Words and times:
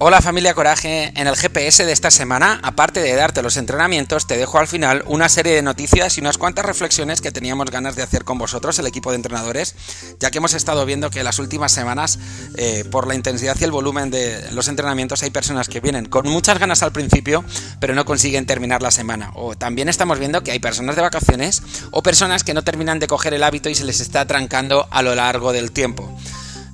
Hola 0.00 0.22
familia 0.22 0.54
Coraje, 0.54 1.12
en 1.16 1.26
el 1.26 1.34
GPS 1.34 1.84
de 1.84 1.90
esta 1.90 2.12
semana, 2.12 2.60
aparte 2.62 3.00
de 3.00 3.16
darte 3.16 3.42
los 3.42 3.56
entrenamientos, 3.56 4.28
te 4.28 4.36
dejo 4.36 4.60
al 4.60 4.68
final 4.68 5.02
una 5.06 5.28
serie 5.28 5.56
de 5.56 5.62
noticias 5.62 6.16
y 6.16 6.20
unas 6.20 6.38
cuantas 6.38 6.64
reflexiones 6.64 7.20
que 7.20 7.32
teníamos 7.32 7.68
ganas 7.72 7.96
de 7.96 8.04
hacer 8.04 8.22
con 8.22 8.38
vosotros, 8.38 8.78
el 8.78 8.86
equipo 8.86 9.10
de 9.10 9.16
entrenadores, 9.16 9.74
ya 10.20 10.30
que 10.30 10.38
hemos 10.38 10.54
estado 10.54 10.86
viendo 10.86 11.10
que 11.10 11.24
las 11.24 11.40
últimas 11.40 11.72
semanas, 11.72 12.20
eh, 12.56 12.84
por 12.88 13.08
la 13.08 13.16
intensidad 13.16 13.56
y 13.60 13.64
el 13.64 13.72
volumen 13.72 14.12
de 14.12 14.40
los 14.52 14.68
entrenamientos, 14.68 15.24
hay 15.24 15.30
personas 15.30 15.68
que 15.68 15.80
vienen 15.80 16.06
con 16.06 16.28
muchas 16.28 16.60
ganas 16.60 16.84
al 16.84 16.92
principio, 16.92 17.44
pero 17.80 17.96
no 17.96 18.04
consiguen 18.04 18.46
terminar 18.46 18.82
la 18.82 18.92
semana. 18.92 19.32
O 19.34 19.56
también 19.56 19.88
estamos 19.88 20.20
viendo 20.20 20.44
que 20.44 20.52
hay 20.52 20.60
personas 20.60 20.94
de 20.94 21.02
vacaciones 21.02 21.60
o 21.90 22.04
personas 22.04 22.44
que 22.44 22.54
no 22.54 22.62
terminan 22.62 23.00
de 23.00 23.08
coger 23.08 23.34
el 23.34 23.42
hábito 23.42 23.68
y 23.68 23.74
se 23.74 23.84
les 23.84 23.98
está 23.98 24.28
trancando 24.28 24.86
a 24.92 25.02
lo 25.02 25.16
largo 25.16 25.52
del 25.52 25.72
tiempo. 25.72 26.16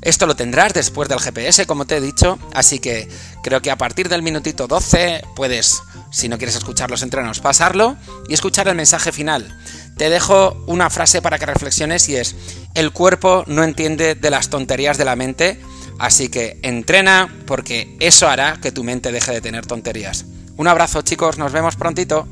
Esto 0.05 0.27
lo 0.27 0.37
tendrás 0.37 0.75
después 0.75 1.09
del 1.09 1.19
GPS, 1.19 1.67
como 1.67 1.87
te 1.87 1.97
he 1.97 2.01
dicho, 2.01 2.39
así 2.53 2.79
que 2.79 3.09
creo 3.43 3.63
que 3.63 3.71
a 3.71 3.79
partir 3.79 4.11
del 4.11 4.23
minutito 4.23 4.67
12 4.67 5.23
puedes, 5.35 5.83
si 6.13 6.29
no 6.29 6.37
quieres 6.37 6.57
escuchar 6.57 6.91
los 6.91 7.03
entrenos, 7.03 7.41
pasarlo 7.41 7.97
y 8.29 8.35
escuchar 8.35 8.69
el 8.69 8.75
mensaje 8.75 9.13
final. 9.13 9.59
Te 9.97 10.11
dejo 10.11 10.63
una 10.67 10.91
frase 10.91 11.23
para 11.23 11.39
que 11.39 11.47
reflexiones 11.47 12.07
y 12.11 12.17
es, 12.17 12.37
el 12.75 12.93
cuerpo 12.93 13.45
no 13.47 13.65
entiende 13.65 14.15
de 14.15 14.31
las 14.31 14.51
tonterías 14.51 14.99
de 14.99 15.07
la 15.07 15.17
mente, 15.17 15.59
así 15.99 16.29
que 16.29 16.59
entrena 16.63 17.35
porque 17.47 17.97
eso 17.99 18.29
hará 18.29 18.59
que 18.61 18.73
tu 18.73 18.85
mente 18.85 19.11
deje 19.11 19.33
de 19.33 19.41
tener 19.41 19.65
tonterías. 19.65 20.27
Un 20.59 20.69
abrazo 20.69 21.01
chicos, 21.01 21.39
nos 21.39 21.53
vemos 21.53 21.77
prontito. 21.77 22.29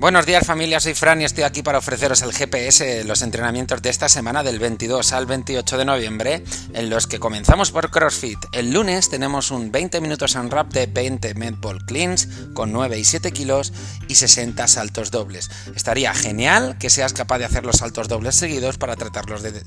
Buenos 0.00 0.24
días 0.24 0.46
familia, 0.46 0.80
soy 0.80 0.94
Fran 0.94 1.20
y 1.20 1.24
estoy 1.24 1.44
aquí 1.44 1.62
para 1.62 1.76
ofreceros 1.76 2.22
el 2.22 2.32
GPS, 2.32 3.04
los 3.04 3.20
entrenamientos 3.20 3.82
de 3.82 3.90
esta 3.90 4.08
semana 4.08 4.42
del 4.42 4.58
22 4.58 5.12
al 5.12 5.26
28 5.26 5.76
de 5.76 5.84
noviembre, 5.84 6.42
en 6.72 6.88
los 6.88 7.06
que 7.06 7.18
comenzamos 7.18 7.70
por 7.70 7.90
CrossFit. 7.90 8.38
El 8.52 8.72
lunes 8.72 9.10
tenemos 9.10 9.50
un 9.50 9.70
20 9.70 10.00
minutos 10.00 10.36
en 10.36 10.50
rap 10.50 10.72
de 10.72 10.86
20 10.86 11.34
medball 11.34 11.84
cleans 11.84 12.30
con 12.54 12.72
9 12.72 12.98
y 12.98 13.04
7 13.04 13.30
kilos 13.32 13.74
y 14.08 14.14
60 14.14 14.66
saltos 14.68 15.10
dobles. 15.10 15.50
Estaría 15.76 16.14
genial 16.14 16.78
que 16.78 16.88
seas 16.88 17.12
capaz 17.12 17.36
de 17.36 17.44
hacer 17.44 17.66
los 17.66 17.76
saltos 17.76 18.08
dobles 18.08 18.34
seguidos 18.36 18.78
para 18.78 18.96
tratarlos 18.96 19.42
de 19.42 19.62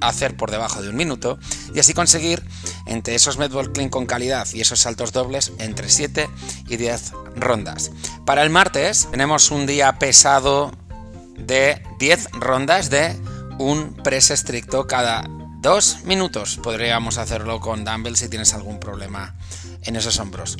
hacer 0.00 0.36
por 0.36 0.50
debajo 0.50 0.82
de 0.82 0.88
un 0.88 0.96
minuto 0.96 1.38
y 1.74 1.80
así 1.80 1.94
conseguir 1.94 2.42
entre 2.86 3.14
esos 3.14 3.38
medball 3.38 3.72
clean 3.72 3.88
con 3.88 4.06
calidad 4.06 4.46
y 4.52 4.60
esos 4.60 4.80
saltos 4.80 5.12
dobles 5.12 5.52
entre 5.58 5.88
7 5.88 6.28
y 6.68 6.76
10 6.76 7.12
rondas. 7.36 7.90
Para 8.24 8.42
el 8.42 8.50
martes 8.50 9.08
tenemos 9.10 9.50
un 9.50 9.66
día 9.66 9.98
pesado 9.98 10.72
de 11.36 11.82
10 11.98 12.32
rondas 12.32 12.90
de 12.90 13.16
un 13.58 13.94
press 13.94 14.30
estricto 14.30 14.86
cada 14.86 15.24
2 15.60 16.04
minutos. 16.04 16.58
Podríamos 16.62 17.18
hacerlo 17.18 17.60
con 17.60 17.84
dumbbells 17.84 18.20
si 18.20 18.28
tienes 18.28 18.54
algún 18.54 18.78
problema 18.78 19.34
en 19.82 19.96
esos 19.96 20.18
hombros. 20.18 20.56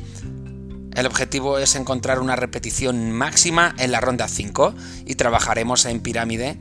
El 0.95 1.07
objetivo 1.07 1.59
es 1.59 1.77
encontrar 1.77 2.19
una 2.19 2.35
repetición 2.35 3.13
máxima 3.13 3.73
en 3.79 3.93
la 3.93 4.01
ronda 4.01 4.27
5 4.27 4.75
y 5.07 5.15
trabajaremos 5.15 5.85
en 5.85 6.01
pirámide 6.01 6.59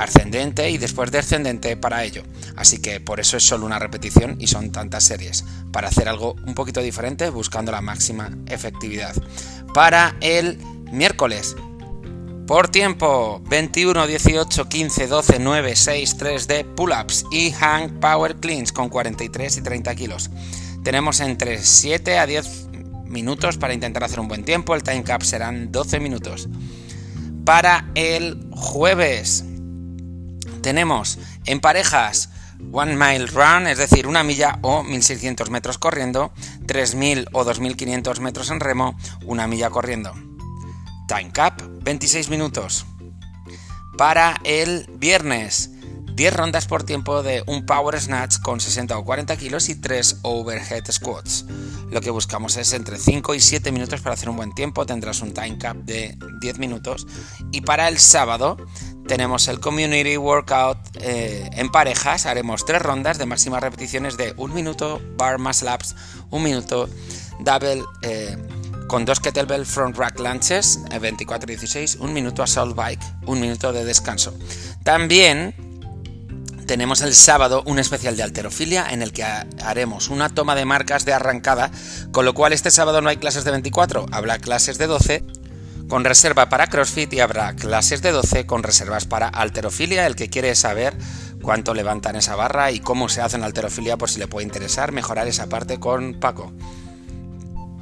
ascendente 0.00 0.70
y 0.70 0.78
después 0.78 1.10
descendente 1.10 1.76
para 1.76 2.04
ello. 2.04 2.22
Así 2.56 2.78
que 2.78 3.00
por 3.00 3.20
eso 3.20 3.36
es 3.36 3.44
solo 3.44 3.66
una 3.66 3.78
repetición 3.78 4.36
y 4.40 4.46
son 4.46 4.72
tantas 4.72 5.04
series, 5.04 5.44
para 5.72 5.88
hacer 5.88 6.08
algo 6.08 6.36
un 6.46 6.54
poquito 6.54 6.80
diferente 6.80 7.28
buscando 7.30 7.70
la 7.70 7.82
máxima 7.82 8.30
efectividad. 8.46 9.14
Para 9.74 10.16
el 10.20 10.58
miércoles, 10.90 11.54
por 12.46 12.68
tiempo, 12.68 13.40
21, 13.48 14.06
18, 14.06 14.68
15, 14.68 15.06
12, 15.06 15.38
9, 15.38 15.76
6, 15.76 16.16
3 16.16 16.48
de 16.48 16.64
pull-ups 16.64 17.26
y 17.30 17.52
hang 17.52 18.00
power 18.00 18.36
cleans 18.36 18.72
con 18.72 18.88
43 18.88 19.58
y 19.58 19.62
30 19.62 19.94
kilos. 19.94 20.30
Tenemos 20.82 21.20
entre 21.20 21.58
7 21.58 22.18
a 22.18 22.26
10 22.26 22.68
minutos 23.04 23.58
para 23.58 23.74
intentar 23.74 24.02
hacer 24.02 24.18
un 24.18 24.28
buen 24.28 24.44
tiempo, 24.44 24.74
el 24.74 24.82
time 24.82 25.04
cap 25.04 25.22
serán 25.22 25.70
12 25.70 26.00
minutos. 26.00 26.48
Para 27.44 27.90
el 27.94 28.48
jueves, 28.50 29.44
tenemos 30.60 31.18
en 31.46 31.60
parejas 31.60 32.30
One 32.72 32.94
Mile 32.96 33.26
Run, 33.26 33.66
es 33.66 33.78
decir, 33.78 34.06
una 34.06 34.22
milla 34.22 34.58
o 34.62 34.82
1600 34.82 35.50
metros 35.50 35.78
corriendo, 35.78 36.32
3000 36.66 37.28
o 37.32 37.44
2500 37.44 38.20
metros 38.20 38.50
en 38.50 38.60
remo, 38.60 38.96
una 39.24 39.46
milla 39.46 39.70
corriendo. 39.70 40.12
Time 41.08 41.30
Cap, 41.32 41.60
26 41.82 42.28
minutos. 42.28 42.86
Para 43.96 44.40
el 44.44 44.86
viernes, 44.94 45.70
10 46.14 46.34
rondas 46.34 46.66
por 46.66 46.82
tiempo 46.82 47.22
de 47.22 47.42
un 47.46 47.64
Power 47.66 47.98
Snatch 47.98 48.40
con 48.40 48.60
60 48.60 48.96
o 48.98 49.04
40 49.04 49.36
kilos 49.36 49.68
y 49.68 49.74
3 49.74 50.18
Overhead 50.22 50.84
Squats. 50.90 51.46
Lo 51.90 52.00
que 52.00 52.10
buscamos 52.10 52.56
es 52.56 52.72
entre 52.72 52.98
5 52.98 53.34
y 53.34 53.40
7 53.40 53.72
minutos 53.72 54.00
para 54.02 54.14
hacer 54.14 54.28
un 54.28 54.36
buen 54.36 54.54
tiempo, 54.54 54.86
tendrás 54.86 55.22
un 55.22 55.32
Time 55.32 55.58
Cap 55.58 55.76
de 55.78 56.16
10 56.40 56.58
minutos. 56.58 57.06
Y 57.50 57.62
para 57.62 57.88
el 57.88 57.98
sábado, 57.98 58.58
tenemos 59.10 59.48
el 59.48 59.58
Community 59.58 60.16
Workout 60.16 60.78
eh, 61.00 61.50
en 61.54 61.72
parejas. 61.72 62.26
Haremos 62.26 62.64
tres 62.64 62.80
rondas 62.80 63.18
de 63.18 63.26
máximas 63.26 63.60
repeticiones 63.60 64.16
de 64.16 64.34
un 64.36 64.54
minuto, 64.54 65.02
bar 65.16 65.38
más 65.38 65.64
laps, 65.64 65.96
un 66.30 66.44
minuto, 66.44 66.88
double 67.40 67.82
eh, 68.02 68.36
con 68.86 69.04
dos 69.04 69.18
kettlebell 69.18 69.66
front 69.66 69.96
rack 69.96 70.20
lunches, 70.20 70.78
24 71.00 71.50
y 71.50 71.56
16, 71.56 71.96
un 71.96 72.12
minuto 72.12 72.44
assault 72.44 72.76
bike, 72.76 73.02
un 73.26 73.40
minuto 73.40 73.72
de 73.72 73.84
descanso. 73.84 74.32
También 74.84 75.56
tenemos 76.68 77.00
el 77.00 77.12
sábado 77.12 77.64
un 77.66 77.80
especial 77.80 78.16
de 78.16 78.22
alterofilia 78.22 78.92
en 78.92 79.02
el 79.02 79.12
que 79.12 79.24
haremos 79.24 80.08
una 80.08 80.28
toma 80.28 80.54
de 80.54 80.66
marcas 80.66 81.04
de 81.04 81.14
arrancada, 81.14 81.72
con 82.12 82.24
lo 82.24 82.32
cual 82.32 82.52
este 82.52 82.70
sábado 82.70 83.00
no 83.00 83.08
hay 83.08 83.16
clases 83.16 83.42
de 83.42 83.50
24, 83.50 84.06
habrá 84.12 84.38
clases 84.38 84.78
de 84.78 84.86
12 84.86 85.39
con 85.90 86.04
reserva 86.04 86.48
para 86.48 86.68
CrossFit 86.68 87.12
y 87.12 87.20
habrá 87.20 87.54
clases 87.56 88.00
de 88.00 88.12
12 88.12 88.46
con 88.46 88.62
reservas 88.62 89.06
para 89.06 89.26
alterofilia. 89.26 90.06
El 90.06 90.14
que 90.14 90.30
quiere 90.30 90.54
saber 90.54 90.96
cuánto 91.42 91.74
levantan 91.74 92.14
esa 92.14 92.36
barra 92.36 92.70
y 92.70 92.78
cómo 92.78 93.08
se 93.08 93.20
hace 93.20 93.36
en 93.36 93.42
alterofilia 93.42 93.98
por 93.98 94.08
si 94.08 94.20
le 94.20 94.28
puede 94.28 94.46
interesar 94.46 94.92
mejorar 94.92 95.26
esa 95.26 95.48
parte 95.48 95.80
con 95.80 96.14
Paco. 96.14 96.52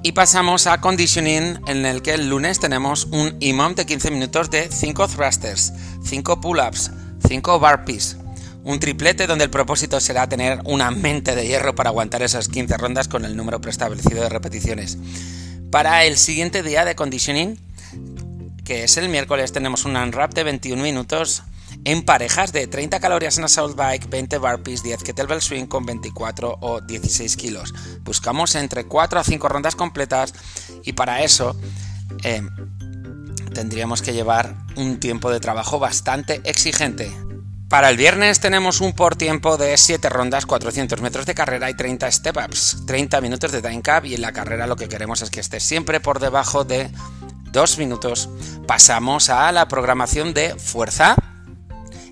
Y 0.02 0.12
pasamos 0.12 0.66
a 0.66 0.80
conditioning 0.80 1.60
en 1.66 1.84
el 1.84 2.00
que 2.00 2.14
el 2.14 2.30
lunes 2.30 2.58
tenemos 2.58 3.04
un 3.10 3.36
imam 3.40 3.74
de 3.74 3.84
15 3.84 4.10
minutos 4.10 4.50
de 4.50 4.68
5 4.72 5.06
thrusters, 5.08 5.72
5 6.02 6.40
pull-ups, 6.40 6.90
5 7.28 7.60
burpees, 7.60 8.16
un 8.64 8.80
triplete 8.80 9.26
donde 9.26 9.44
el 9.44 9.50
propósito 9.50 10.00
será 10.00 10.28
tener 10.28 10.60
una 10.64 10.90
mente 10.90 11.34
de 11.34 11.46
hierro 11.46 11.74
para 11.74 11.90
aguantar 11.90 12.22
esas 12.22 12.48
15 12.48 12.74
rondas 12.78 13.06
con 13.06 13.26
el 13.26 13.36
número 13.36 13.60
preestablecido 13.60 14.22
de 14.22 14.30
repeticiones. 14.30 14.96
Para 15.70 16.04
el 16.04 16.16
siguiente 16.16 16.62
día 16.62 16.86
de 16.86 16.94
conditioning 16.94 17.67
que 18.64 18.84
es 18.84 18.96
el 18.96 19.08
miércoles, 19.08 19.52
tenemos 19.52 19.84
un 19.84 19.96
unwrap 19.96 20.34
de 20.34 20.44
21 20.44 20.82
minutos 20.82 21.42
en 21.84 22.04
parejas 22.04 22.52
de 22.52 22.66
30 22.66 23.00
calorías 23.00 23.38
en 23.38 23.44
assault 23.44 23.76
bike, 23.76 24.08
20 24.08 24.38
burpees, 24.38 24.82
10 24.82 25.02
kettlebell 25.02 25.40
swing 25.40 25.66
con 25.66 25.86
24 25.86 26.58
o 26.60 26.80
16 26.80 27.36
kilos. 27.36 27.74
Buscamos 28.02 28.54
entre 28.54 28.84
4 28.84 29.20
a 29.20 29.24
5 29.24 29.48
rondas 29.48 29.76
completas 29.76 30.34
y 30.84 30.92
para 30.92 31.22
eso 31.22 31.56
eh, 32.24 32.42
tendríamos 33.54 34.02
que 34.02 34.12
llevar 34.12 34.54
un 34.76 35.00
tiempo 35.00 35.30
de 35.30 35.40
trabajo 35.40 35.78
bastante 35.78 36.40
exigente. 36.44 37.10
Para 37.68 37.90
el 37.90 37.98
viernes 37.98 38.40
tenemos 38.40 38.80
un 38.80 38.94
por 38.94 39.16
tiempo 39.16 39.58
de 39.58 39.76
7 39.76 40.08
rondas, 40.08 40.46
400 40.46 41.02
metros 41.02 41.26
de 41.26 41.34
carrera 41.34 41.68
y 41.68 41.74
30 41.74 42.10
step-ups, 42.10 42.84
30 42.86 43.20
minutos 43.20 43.52
de 43.52 43.60
time 43.60 43.82
cap 43.82 44.06
y 44.06 44.14
en 44.14 44.22
la 44.22 44.32
carrera 44.32 44.66
lo 44.66 44.76
que 44.76 44.88
queremos 44.88 45.20
es 45.20 45.28
que 45.28 45.40
esté 45.40 45.60
siempre 45.60 46.00
por 46.00 46.18
debajo 46.18 46.64
de 46.64 46.90
dos 47.52 47.78
minutos, 47.78 48.28
pasamos 48.66 49.30
a 49.30 49.50
la 49.52 49.68
programación 49.68 50.34
de 50.34 50.54
fuerza, 50.56 51.16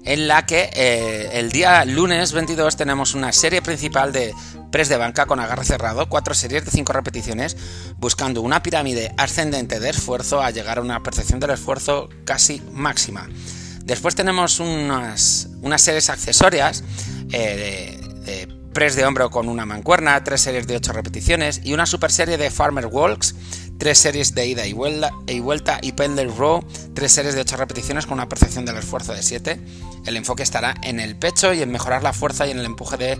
en 0.04 0.28
la 0.28 0.46
que 0.46 0.70
eh, 0.72 1.30
el 1.32 1.50
día 1.50 1.84
lunes 1.84 2.32
22 2.32 2.76
tenemos 2.76 3.14
una 3.14 3.32
serie 3.32 3.60
principal 3.60 4.12
de 4.12 4.32
press 4.70 4.88
de 4.88 4.96
banca 4.96 5.26
con 5.26 5.40
agarre 5.40 5.64
cerrado, 5.64 6.08
cuatro 6.08 6.32
series 6.34 6.64
de 6.64 6.70
cinco 6.70 6.92
repeticiones, 6.92 7.56
buscando 7.96 8.40
una 8.40 8.62
pirámide 8.62 9.12
ascendente 9.16 9.80
de 9.80 9.90
esfuerzo 9.90 10.40
a 10.40 10.50
llegar 10.50 10.78
a 10.78 10.82
una 10.82 11.02
percepción 11.02 11.40
del 11.40 11.50
esfuerzo 11.50 12.08
casi 12.24 12.62
máxima. 12.72 13.28
Después 13.84 14.14
tenemos 14.14 14.60
unas, 14.60 15.48
unas 15.62 15.82
series 15.82 16.10
accesorias 16.10 16.84
eh, 17.32 17.98
de, 18.24 18.46
de 18.46 18.46
press 18.72 18.94
de 18.94 19.06
hombro 19.06 19.30
con 19.30 19.48
una 19.48 19.64
mancuerna, 19.64 20.22
tres 20.22 20.42
series 20.42 20.66
de 20.66 20.76
ocho 20.76 20.92
repeticiones 20.92 21.60
y 21.64 21.72
una 21.72 21.86
super 21.86 22.12
serie 22.12 22.36
de 22.36 22.50
farmer 22.50 22.86
walks 22.86 23.34
tres 23.78 23.98
series 23.98 24.34
de 24.34 24.46
ida 24.46 24.66
y 24.66 24.72
vuelta, 24.72 25.12
y 25.26 25.40
vuelta 25.40 25.78
y 25.82 25.92
pendle 25.92 26.26
row, 26.26 26.64
tres 26.94 27.12
series 27.12 27.34
de 27.34 27.42
8 27.42 27.56
repeticiones 27.56 28.06
con 28.06 28.14
una 28.14 28.28
percepción 28.28 28.64
del 28.64 28.76
esfuerzo 28.76 29.12
de 29.12 29.22
7. 29.22 29.60
El 30.06 30.16
enfoque 30.16 30.42
estará 30.42 30.74
en 30.82 31.00
el 31.00 31.16
pecho 31.16 31.52
y 31.52 31.62
en 31.62 31.70
mejorar 31.70 32.02
la 32.02 32.12
fuerza 32.12 32.46
y 32.46 32.50
en 32.50 32.58
el 32.58 32.64
empuje 32.64 32.96
de 32.96 33.18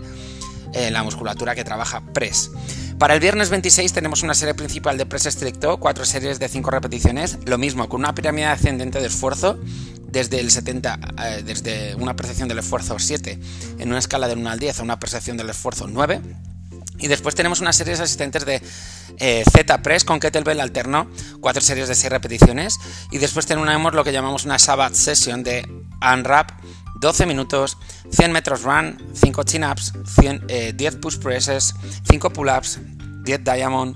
eh, 0.73 0.91
la 0.91 1.03
musculatura 1.03 1.55
que 1.55 1.63
trabaja 1.63 2.01
press. 2.13 2.51
Para 2.97 3.13
el 3.13 3.19
viernes 3.19 3.49
26 3.49 3.93
tenemos 3.93 4.23
una 4.23 4.33
serie 4.33 4.55
principal 4.55 4.97
de 4.97 5.05
press 5.05 5.27
estricto, 5.27 5.77
cuatro 5.77 6.03
series 6.03 6.39
de 6.39 6.49
5 6.49 6.71
repeticiones, 6.71 7.37
lo 7.45 7.57
mismo, 7.57 7.87
con 7.89 8.01
una 8.01 8.15
pirámide 8.15 8.45
ascendente 8.45 8.99
de 8.99 9.07
esfuerzo 9.07 9.59
desde 10.07 10.39
el 10.39 10.49
70, 10.49 10.99
eh, 11.23 11.43
desde 11.45 11.95
una 11.95 12.15
percepción 12.15 12.47
del 12.47 12.59
esfuerzo 12.59 12.97
7 12.97 13.39
en 13.79 13.89
una 13.89 13.99
escala 13.99 14.27
de 14.27 14.33
1 14.33 14.49
al 14.49 14.59
10 14.59 14.79
a 14.79 14.83
una 14.83 14.99
percepción 14.99 15.37
del 15.37 15.49
esfuerzo 15.49 15.87
9. 15.87 16.21
Y 16.99 17.07
después 17.07 17.35
tenemos 17.35 17.61
una 17.61 17.73
serie 17.73 17.95
de 17.95 18.03
asistentes 18.03 18.45
de 18.45 18.61
eh, 19.19 19.43
Z-Press 19.51 20.03
con 20.03 20.19
kettlebell 20.19 20.59
alterno, 20.59 21.09
cuatro 21.41 21.61
series 21.61 21.87
de 21.87 21.95
6 21.95 22.11
repeticiones. 22.11 22.79
Y 23.11 23.19
después 23.19 23.45
tenemos 23.45 23.93
lo 23.93 24.03
que 24.03 24.11
llamamos 24.11 24.45
una 24.45 24.59
Sabbath 24.59 24.93
Session 24.93 25.43
de 25.43 25.67
Unwrap, 26.01 26.51
12 26.99 27.25
minutos, 27.25 27.77
100 28.11 28.31
metros 28.31 28.63
run, 28.63 28.97
5 29.13 29.43
chin-ups, 29.43 29.93
10 30.17 30.41
eh, 30.47 30.91
push 30.99 31.17
presses, 31.17 31.75
5 32.09 32.31
pull-ups, 32.31 32.79
10 33.23 33.43
diamond, 33.43 33.95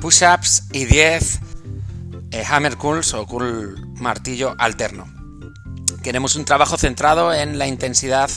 push-ups 0.00 0.64
y 0.72 0.84
10 0.84 1.40
hammer 2.48 2.76
curls 2.76 3.14
o 3.14 3.26
curl 3.26 3.76
martillo 3.94 4.54
alterno. 4.58 5.06
Queremos 6.02 6.36
un 6.36 6.44
trabajo 6.44 6.76
centrado 6.76 7.34
en 7.34 7.58
la 7.58 7.66
intensidad 7.66 8.30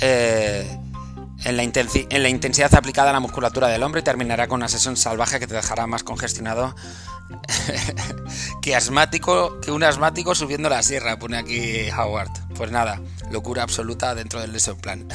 eh, 0.00 0.78
en 1.44 1.56
la, 1.56 1.62
en 1.62 2.22
la, 2.22 2.28
intensidad 2.28 2.74
aplicada 2.74 3.10
a 3.10 3.12
la 3.12 3.20
musculatura 3.20 3.68
del 3.68 3.82
hombre 3.82 4.00
y 4.00 4.04
terminará 4.04 4.48
con 4.48 4.56
una 4.56 4.68
sesión 4.68 4.96
salvaje 4.96 5.38
que 5.38 5.46
te 5.46 5.54
dejará 5.54 5.86
más 5.86 6.02
congestionado 6.02 6.74
que 8.62 8.74
asmático, 8.74 9.60
que 9.60 9.70
un 9.70 9.84
asmático 9.84 10.34
subiendo 10.34 10.68
la 10.68 10.82
sierra, 10.82 11.18
pone 11.18 11.38
aquí 11.38 11.90
Howard. 11.90 12.30
Pues 12.56 12.70
nada, 12.70 13.00
locura 13.30 13.62
absoluta 13.62 14.14
dentro 14.14 14.40
del 14.40 14.52
lesson 14.52 14.76
plan. 14.78 15.06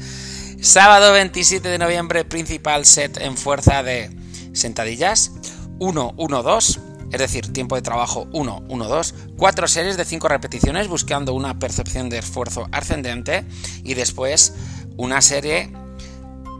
Sábado 0.60 1.12
27 1.12 1.68
de 1.68 1.78
noviembre, 1.78 2.24
principal 2.24 2.84
set 2.84 3.18
en 3.18 3.36
fuerza 3.36 3.82
de 3.82 4.10
sentadillas 4.52 5.32
1, 5.78 6.14
1, 6.16 6.42
2 6.42 6.80
es 7.12 7.18
decir, 7.18 7.52
tiempo 7.52 7.76
de 7.76 7.82
trabajo 7.82 8.26
1, 8.32 8.64
1, 8.68 8.88
2, 8.88 9.14
4 9.36 9.68
series 9.68 9.96
de 9.98 10.04
5 10.06 10.28
repeticiones 10.28 10.88
buscando 10.88 11.34
una 11.34 11.58
percepción 11.58 12.08
de 12.08 12.18
esfuerzo 12.18 12.68
ascendente 12.72 13.44
y 13.84 13.92
después 13.92 14.54
una 14.96 15.20
serie, 15.20 15.70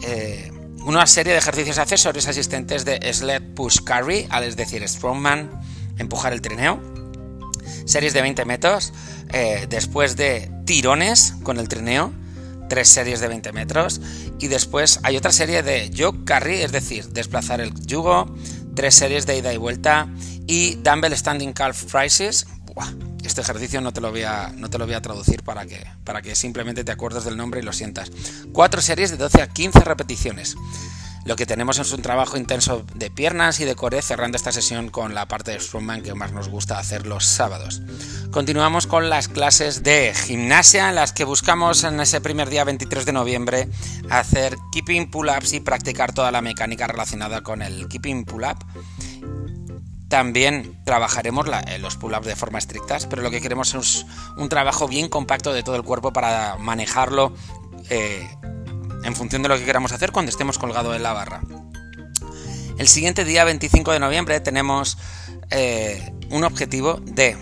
eh, 0.02 0.50
una 0.84 1.06
serie 1.06 1.32
de 1.32 1.38
ejercicios 1.38 1.78
accesorios 1.78 2.26
asistentes 2.28 2.84
de 2.84 3.12
sled 3.12 3.42
push 3.54 3.78
carry, 3.84 4.28
es 4.44 4.56
decir, 4.56 4.86
strongman, 4.88 5.50
empujar 5.98 6.32
el 6.32 6.40
trineo, 6.40 6.80
series 7.84 8.12
de 8.14 8.22
20 8.22 8.44
metros, 8.44 8.92
eh, 9.32 9.66
después 9.68 10.16
de 10.16 10.50
tirones 10.64 11.34
con 11.42 11.58
el 11.58 11.68
trineo, 11.68 12.12
tres 12.68 12.88
series 12.88 13.20
de 13.20 13.28
20 13.28 13.52
metros 13.52 14.00
y 14.38 14.48
después 14.48 15.00
hay 15.02 15.16
otra 15.16 15.30
serie 15.30 15.62
de 15.62 15.90
yoke 15.90 16.24
carry, 16.24 16.62
es 16.62 16.72
decir, 16.72 17.08
desplazar 17.08 17.60
el 17.60 17.74
yugo, 17.86 18.34
tres 18.74 18.94
series 18.94 19.26
de 19.26 19.36
ida 19.36 19.52
y 19.52 19.58
vuelta 19.58 20.08
y 20.46 20.76
Dumbbell 20.76 21.16
Standing 21.16 21.52
Calf 21.52 21.84
Prices. 21.84 22.46
Este 23.28 23.40
ejercicio 23.40 23.80
no 23.80 23.92
te 23.92 24.00
lo 24.00 24.10
voy 24.10 24.22
a, 24.22 24.52
no 24.56 24.70
te 24.70 24.78
lo 24.78 24.86
voy 24.86 24.94
a 24.94 25.02
traducir 25.02 25.42
para 25.42 25.66
que, 25.66 25.84
para 26.04 26.22
que 26.22 26.34
simplemente 26.34 26.84
te 26.84 26.92
acuerdes 26.92 27.24
del 27.24 27.36
nombre 27.36 27.60
y 27.60 27.62
lo 27.62 27.72
sientas. 27.72 28.10
Cuatro 28.52 28.80
series 28.80 29.10
de 29.10 29.16
12 29.16 29.42
a 29.42 29.46
15 29.48 29.80
repeticiones. 29.80 30.56
Lo 31.24 31.36
que 31.36 31.46
tenemos 31.46 31.78
es 31.78 31.92
un 31.92 32.02
trabajo 32.02 32.36
intenso 32.36 32.84
de 32.96 33.08
piernas 33.08 33.60
y 33.60 33.64
de 33.64 33.76
core, 33.76 34.02
cerrando 34.02 34.36
esta 34.36 34.50
sesión 34.50 34.88
con 34.90 35.14
la 35.14 35.28
parte 35.28 35.52
de 35.52 35.60
strongman 35.60 36.02
que 36.02 36.14
más 36.14 36.32
nos 36.32 36.48
gusta 36.48 36.80
hacer 36.80 37.06
los 37.06 37.24
sábados. 37.24 37.80
Continuamos 38.32 38.88
con 38.88 39.08
las 39.08 39.28
clases 39.28 39.84
de 39.84 40.12
gimnasia 40.14 40.88
en 40.88 40.96
las 40.96 41.12
que 41.12 41.24
buscamos 41.24 41.84
en 41.84 42.00
ese 42.00 42.20
primer 42.20 42.50
día 42.50 42.64
23 42.64 43.06
de 43.06 43.12
noviembre 43.12 43.68
hacer 44.10 44.56
keeping 44.72 45.12
pull-ups 45.12 45.52
y 45.52 45.60
practicar 45.60 46.12
toda 46.12 46.32
la 46.32 46.42
mecánica 46.42 46.88
relacionada 46.88 47.42
con 47.42 47.62
el 47.62 47.86
keeping 47.86 48.24
pull-up 48.24 48.58
también 50.12 50.78
trabajaremos 50.84 51.46
eh, 51.68 51.78
los 51.78 51.96
pull-ups 51.96 52.26
de 52.26 52.36
forma 52.36 52.58
estricta, 52.58 52.98
pero 53.08 53.22
lo 53.22 53.30
que 53.30 53.40
queremos 53.40 53.74
es 53.74 54.04
un 54.36 54.50
trabajo 54.50 54.86
bien 54.86 55.08
compacto 55.08 55.54
de 55.54 55.62
todo 55.62 55.74
el 55.74 55.84
cuerpo 55.84 56.12
para 56.12 56.58
manejarlo 56.58 57.32
eh, 57.88 58.28
en 59.04 59.16
función 59.16 59.42
de 59.42 59.48
lo 59.48 59.56
que 59.56 59.64
queramos 59.64 59.90
hacer 59.90 60.12
cuando 60.12 60.28
estemos 60.28 60.58
colgados 60.58 60.94
en 60.94 61.02
la 61.02 61.14
barra. 61.14 61.40
El 62.76 62.88
siguiente 62.88 63.24
día, 63.24 63.44
25 63.44 63.90
de 63.90 64.00
noviembre, 64.00 64.38
tenemos 64.40 64.98
eh, 65.48 66.12
un 66.28 66.44
objetivo 66.44 67.00
de 67.02 67.38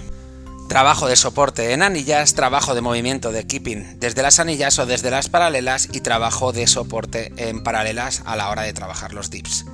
trabajo 0.68 1.08
de 1.08 1.16
soporte 1.16 1.72
en 1.72 1.82
anillas, 1.82 2.34
trabajo 2.34 2.76
de 2.76 2.82
movimiento 2.82 3.32
de 3.32 3.48
keeping 3.48 3.98
desde 3.98 4.22
las 4.22 4.38
anillas 4.38 4.78
o 4.78 4.86
desde 4.86 5.10
las 5.10 5.28
paralelas 5.28 5.88
y 5.92 6.02
trabajo 6.02 6.52
de 6.52 6.68
soporte 6.68 7.32
en 7.36 7.64
paralelas 7.64 8.22
a 8.26 8.36
la 8.36 8.48
hora 8.48 8.62
de 8.62 8.72
trabajar 8.72 9.12
los 9.12 9.28
dips. 9.28 9.64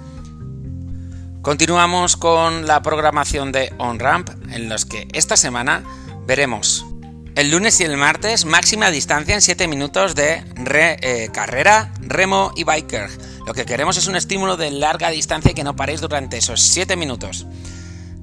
Continuamos 1.47 2.17
con 2.17 2.67
la 2.67 2.83
programación 2.83 3.53
de 3.53 3.73
OnRamp, 3.79 4.31
en 4.51 4.69
los 4.69 4.85
que 4.85 5.07
esta 5.13 5.37
semana 5.37 5.85
veremos 6.27 6.85
el 7.37 7.53
lunes 7.53 7.79
y 7.79 7.85
el 7.85 7.97
martes 7.97 8.45
máxima 8.45 8.91
distancia 8.91 9.33
en 9.33 9.41
7 9.41 9.69
minutos 9.69 10.17
de 10.17 10.43
eh, 10.43 11.29
carrera, 11.33 11.95
remo 12.01 12.51
y 12.57 12.65
biker. 12.65 13.09
Lo 13.47 13.55
que 13.55 13.65
queremos 13.65 13.97
es 13.97 14.09
un 14.09 14.17
estímulo 14.17 14.57
de 14.57 14.73
larga 14.73 15.11
distancia 15.11 15.55
que 15.55 15.63
no 15.63 15.77
paréis 15.77 16.01
durante 16.01 16.37
esos 16.37 16.61
7 16.63 16.97
minutos. 16.97 17.47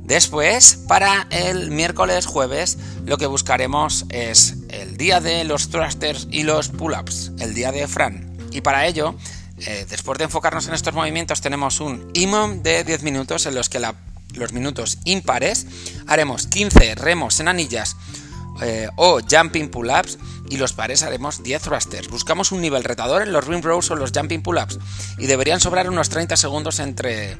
Después, 0.03 0.79
para 0.89 1.25
el 1.29 1.71
miércoles 1.71 2.25
jueves, 2.25 2.77
lo 3.05 3.17
que 3.17 3.27
buscaremos 3.27 4.05
es 4.09 4.57
el 4.67 4.97
día 4.97 5.21
de 5.21 5.45
los 5.45 5.69
thrusters 5.69 6.27
y 6.29 6.43
los 6.43 6.67
pull-ups, 6.67 7.31
el 7.39 7.53
día 7.53 7.71
de 7.71 7.87
Fran. 7.87 8.35
Y 8.51 8.59
para 8.59 8.85
ello 8.85 9.15
eh, 9.65 9.85
después 9.89 10.17
de 10.17 10.25
enfocarnos 10.25 10.67
en 10.67 10.73
estos 10.73 10.93
movimientos, 10.93 11.41
tenemos 11.41 11.79
un 11.79 12.09
IMOM 12.13 12.63
de 12.63 12.83
10 12.83 13.03
minutos 13.03 13.45
en 13.45 13.55
los 13.55 13.69
que 13.69 13.79
los 14.33 14.53
minutos 14.53 14.97
impares 15.05 15.65
haremos 16.07 16.47
15 16.47 16.95
remos 16.95 17.39
en 17.39 17.47
anillas 17.47 17.95
eh, 18.61 18.87
o 18.97 19.19
jumping 19.19 19.69
pull-ups 19.69 20.17
y 20.49 20.57
los 20.57 20.73
pares 20.73 21.01
haremos 21.01 21.43
10 21.43 21.61
thrusters. 21.61 22.07
Buscamos 22.09 22.51
un 22.51 22.61
nivel 22.61 22.83
retador 22.83 23.21
en 23.21 23.31
los 23.31 23.45
ring 23.47 23.63
rows 23.63 23.89
o 23.91 23.95
los 23.95 24.11
jumping 24.13 24.43
pull-ups 24.43 24.79
y 25.17 25.27
deberían 25.27 25.59
sobrar 25.59 25.89
unos 25.89 26.09
30 26.09 26.37
segundos 26.37 26.79
entre, 26.79 27.37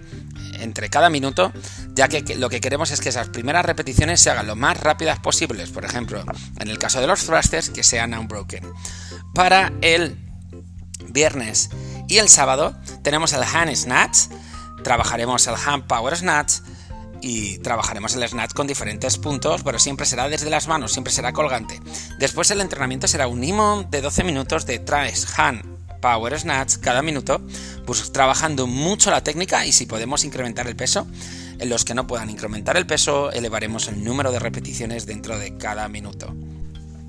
entre 0.59 0.89
cada 0.89 1.09
minuto, 1.09 1.51
ya 1.93 2.07
que 2.07 2.35
lo 2.35 2.49
que 2.49 2.61
queremos 2.61 2.91
es 2.91 3.01
que 3.01 3.09
esas 3.09 3.29
primeras 3.29 3.65
repeticiones 3.65 4.21
se 4.21 4.29
hagan 4.29 4.47
lo 4.47 4.55
más 4.55 4.79
rápidas 4.79 5.19
posibles. 5.19 5.69
Por 5.69 5.85
ejemplo, 5.85 6.23
en 6.59 6.67
el 6.69 6.79
caso 6.79 6.99
de 7.01 7.07
los 7.07 7.25
thrusters, 7.25 7.69
que 7.69 7.83
sean 7.83 8.13
unbroken. 8.13 8.63
Para 9.33 9.73
el 9.81 10.17
viernes 11.09 11.69
y 12.07 12.17
el 12.17 12.29
sábado 12.29 12.75
tenemos 13.01 13.33
el 13.33 13.43
hand 13.43 13.75
snatch, 13.75 14.27
trabajaremos 14.83 15.47
el 15.47 15.55
hand 15.55 15.85
power 15.85 16.15
snatch 16.15 16.55
y 17.21 17.57
trabajaremos 17.59 18.15
el 18.15 18.27
snatch 18.27 18.53
con 18.53 18.67
diferentes 18.67 19.17
puntos, 19.17 19.63
pero 19.63 19.79
siempre 19.79 20.05
será 20.05 20.27
desde 20.27 20.49
las 20.49 20.67
manos, 20.67 20.91
siempre 20.91 21.13
será 21.13 21.31
colgante. 21.31 21.81
Después 22.19 22.51
el 22.51 22.61
entrenamiento 22.61 23.07
será 23.07 23.27
un 23.27 23.43
IMO 23.43 23.85
de 23.89 24.01
12 24.01 24.23
minutos 24.23 24.65
de 24.65 24.79
traes 24.79 25.27
hand 25.39 25.73
power 26.01 26.37
snatch 26.37 26.75
cada 26.81 27.01
minuto, 27.01 27.41
pues 27.85 28.11
trabajando 28.11 28.67
mucho 28.67 29.09
la 29.09 29.23
técnica 29.23 29.65
y 29.65 29.71
si 29.71 29.85
podemos 29.85 30.25
incrementar 30.25 30.67
el 30.67 30.75
peso. 30.75 31.07
En 31.59 31.69
los 31.69 31.85
que 31.85 31.93
no 31.93 32.07
puedan 32.07 32.29
incrementar 32.29 32.75
el 32.75 32.85
peso, 32.85 33.31
elevaremos 33.31 33.87
el 33.87 34.03
número 34.03 34.33
de 34.33 34.39
repeticiones 34.39 35.05
dentro 35.05 35.39
de 35.39 35.55
cada 35.57 35.87
minuto. 35.87 36.35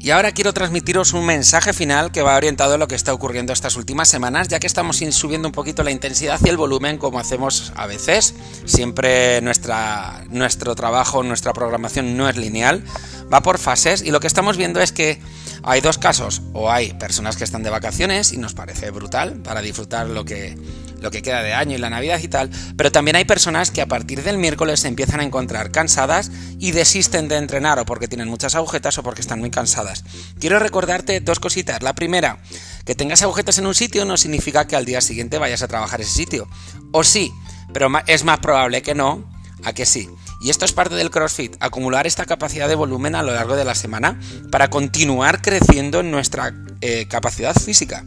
Y 0.05 0.11
ahora 0.11 0.33
quiero 0.33 0.53
transmitiros 0.53 1.15
un 1.15 1.25
mensaje 1.25 1.73
final 1.73 2.13
que 2.13 2.21
va 2.21 2.37
orientado 2.37 2.75
a 2.75 2.77
lo 2.77 2.87
que 2.89 2.95
está 2.95 3.15
ocurriendo 3.15 3.55
estas 3.55 3.75
últimas 3.75 4.07
semanas, 4.07 4.49
ya 4.49 4.61
que 4.61 4.67
estamos 4.67 4.99
subiendo 4.99 5.49
un 5.49 5.53
poquito 5.53 5.83
la 5.83 5.93
intensidad 5.93 6.39
y 6.45 6.51
el 6.51 6.59
volumen 6.59 6.99
como 6.99 7.19
hacemos 7.19 7.73
a 7.75 7.87
veces. 7.87 8.35
Siempre 8.67 9.41
nuestra, 9.41 10.27
nuestro 10.29 10.75
trabajo, 10.75 11.23
nuestra 11.23 11.55
programación 11.55 12.19
no 12.19 12.29
es 12.29 12.37
lineal, 12.37 12.85
va 13.33 13.41
por 13.41 13.57
fases 13.57 14.03
y 14.03 14.11
lo 14.11 14.21
que 14.21 14.27
estamos 14.27 14.59
viendo 14.59 14.79
es 14.83 14.93
que 14.93 15.23
hay 15.65 15.81
dos 15.81 15.99
casos, 15.99 16.43
o 16.53 16.71
hay 16.71 16.93
personas 16.93 17.37
que 17.37 17.45
están 17.45 17.63
de 17.63 17.71
vacaciones 17.71 18.33
y 18.33 18.37
nos 18.37 18.55
parece 18.55 18.91
brutal 18.91 19.41
para 19.43 19.63
disfrutar 19.63 20.09
lo 20.09 20.25
que 20.25 20.57
lo 21.05 21.11
que 21.11 21.21
queda 21.21 21.43
de 21.43 21.53
año 21.53 21.77
y 21.77 21.79
la 21.79 21.91
Navidad 21.91 22.19
y 22.23 22.29
tal, 22.29 22.51
pero 22.79 22.91
también 22.91 23.15
hay 23.17 23.27
personas 23.27 23.71
que 23.71 23.83
a 23.83 23.87
partir 23.87 24.23
del 24.23 24.39
miércoles 24.39 24.81
se 24.81 24.89
empiezan 24.89 25.21
a 25.21 25.25
encontrar 25.25 25.71
cansadas 25.71 26.31
y 26.59 26.71
desisten 26.71 27.29
de 27.29 27.37
entrenar 27.37 27.79
o 27.79 27.85
porque 27.85 28.09
tienen 28.09 28.27
muchas 28.27 28.55
agujetas 28.55 28.97
o 28.97 29.03
porque 29.03 29.21
están 29.21 29.39
muy 29.39 29.51
cansadas. 29.51 30.03
Quiero 30.41 30.59
recordarte 30.59 31.21
dos 31.21 31.41
cositas. 31.41 31.83
La 31.83 31.95
primera, 31.95 32.39
que 32.87 32.95
tengas 32.95 33.21
agujetas 33.21 33.59
en 33.59 33.67
un 33.67 33.75
sitio 33.75 34.07
no 34.07 34.17
significa 34.17 34.67
que 34.67 34.77
al 34.77 34.87
día 34.87 35.03
siguiente 35.03 35.37
vayas 35.37 35.61
a 35.61 35.69
trabajar 35.69 36.01
ese 36.01 36.13
sitio. 36.13 36.49
O 36.91 37.05
sí, 37.05 37.31
pero 37.75 37.91
es 38.07 38.25
más 38.25 38.39
probable 38.39 38.81
que 38.81 38.95
no, 38.95 39.31
a 39.63 39.75
que 39.75 39.85
sí. 39.85 40.09
Y 40.45 40.51
esto 40.51 40.67
es 40.67 40.75
parte 40.75 40.95
del 40.95 41.11
CrossFit, 41.11 41.57
acumular 41.59 42.07
esta 42.07 42.27
capacidad 42.27 42.69
de 42.69 42.75
volumen 42.75 43.15
a 43.15 43.23
lo 43.23 43.33
largo 43.33 43.57
de 43.57 43.65
la 43.65 43.75
semana 43.75 44.21
para 44.51 44.69
continuar 44.69 45.41
creciendo 45.41 46.01
en 46.01 46.11
nuestra 46.11 46.53
eh, 46.83 47.09
capacidad 47.09 47.55
física. 47.55 48.05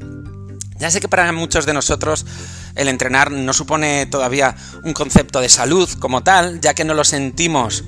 Ya 0.77 0.91
sé 0.91 0.99
que 0.99 1.07
para 1.07 1.31
muchos 1.31 1.65
de 1.65 1.73
nosotros 1.73 2.27
el 2.75 2.89
entrenar 2.89 3.31
no 3.31 3.53
supone 3.53 4.05
todavía 4.05 4.55
un 4.83 4.93
concepto 4.93 5.41
de 5.41 5.49
salud 5.49 5.89
como 5.97 6.21
tal, 6.21 6.61
ya 6.61 6.75
que 6.75 6.85
no 6.85 6.93
lo 6.93 7.03
sentimos. 7.03 7.83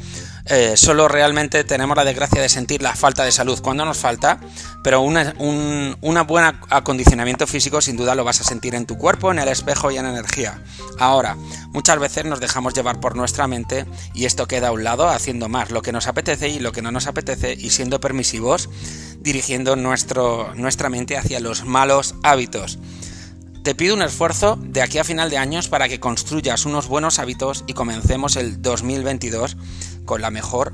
Eh, 0.46 0.76
solo 0.78 1.08
realmente 1.08 1.64
tenemos 1.64 1.96
la 1.96 2.04
desgracia 2.04 2.42
de 2.42 2.50
sentir 2.50 2.82
la 2.82 2.96
falta 2.96 3.24
de 3.24 3.32
salud 3.32 3.62
cuando 3.62 3.86
nos 3.86 4.00
falta, 4.00 4.40
pero 4.84 5.02
un 5.02 5.98
una 6.02 6.24
buen 6.24 6.46
acondicionamiento 6.70 7.48
físico 7.48 7.82
sin 7.82 7.98
duda 7.98 8.16
lo 8.16 8.24
vas 8.24 8.42
a 8.42 8.44
sentir 8.44 8.76
en 8.76 8.86
tu 8.86 8.98
cuerpo, 8.98 9.32
en 9.32 9.40
el 9.40 9.48
espejo 9.48 9.92
y 9.92 9.98
en 9.98 10.06
energía. 10.06 10.62
Ahora, 10.98 11.36
muchas 11.70 12.00
veces 12.00 12.26
nos 12.26 12.40
dejamos 12.40 12.74
llevar 12.74 13.00
por 13.00 13.16
nuestra 13.16 13.48
mente 13.48 13.86
y 14.14 14.26
esto 14.26 14.48
queda 14.48 14.70
a 14.70 14.72
un 14.72 14.84
lado 14.84 15.10
haciendo 15.10 15.50
más 15.50 15.72
lo 15.72 15.82
que 15.82 15.92
nos 15.92 16.08
apetece 16.08 16.50
y 16.50 16.60
lo 16.60 16.72
que 16.72 16.82
no 16.82 16.92
nos 16.92 17.08
apetece 17.08 17.54
y 17.54 17.70
siendo 17.70 18.00
permisivos, 18.00 18.70
dirigiendo 19.20 19.76
nuestra 19.76 20.90
mente 20.90 21.18
hacia 21.18 21.40
los 21.40 21.66
malos 21.66 22.16
hábitos. 22.24 22.80
Te 23.64 23.76
pido 23.76 23.94
un 23.94 24.02
esfuerzo 24.02 24.58
de 24.62 24.82
aquí 24.82 25.00
a 25.00 25.04
final 25.04 25.30
de 25.30 25.38
años 25.38 25.68
para 25.68 25.90
que 25.90 26.00
construyas 26.00 26.66
unos 26.66 26.88
buenos 26.88 27.20
hábitos 27.20 27.66
y 27.68 27.74
comencemos 27.74 28.38
el 28.38 28.62
2022 28.62 29.58
con 30.06 30.22
la 30.22 30.32
mejor 30.32 30.74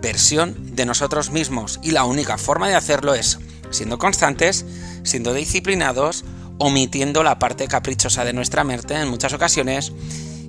versión 0.00 0.74
de 0.74 0.86
nosotros 0.86 1.30
mismos. 1.30 1.80
Y 1.82 1.90
la 1.90 2.04
única 2.04 2.38
forma 2.38 2.68
de 2.68 2.74
hacerlo 2.74 3.14
es 3.14 3.38
siendo 3.70 3.98
constantes, 3.98 4.64
siendo 5.02 5.32
disciplinados, 5.32 6.24
omitiendo 6.58 7.22
la 7.22 7.38
parte 7.38 7.68
caprichosa 7.68 8.24
de 8.24 8.32
nuestra 8.32 8.64
mente 8.64 8.94
en 8.94 9.08
muchas 9.08 9.32
ocasiones 9.32 9.92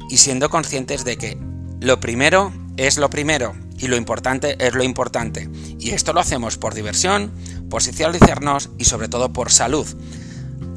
y 0.10 0.17
siendo 0.17 0.50
conscientes 0.50 1.05
de 1.05 1.17
que 1.17 1.38
lo 1.79 2.00
primero 2.00 2.53
es 2.77 2.98
lo 2.98 3.10
primero 3.10 3.55
y 3.77 3.88
lo 3.88 3.96
importante 3.96 4.55
es 4.60 4.74
lo 4.74 4.84
importante. 4.84 5.50
Y 5.79 5.91
esto 5.91 6.13
lo 6.13 6.20
hacemos 6.20 6.58
por 6.58 6.74
diversión, 6.74 7.31
por 7.70 7.81
socializarnos 7.81 8.70
y 8.77 8.86
sobre 8.86 9.08
todo 9.08 9.34
por 9.34 9.51
salud. 9.51 9.88